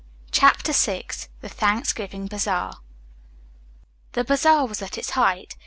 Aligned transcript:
CHAPTER 0.31 0.73
VI 0.73 1.03
THE 1.41 1.47
THANKSGIVING 1.49 2.25
BAZAAR 2.25 2.71
The 4.13 4.23
bazaar 4.23 4.65
was 4.65 4.81
at 4.81 4.97
its 4.97 5.11
height. 5.11 5.57